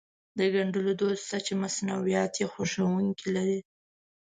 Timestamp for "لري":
3.35-3.59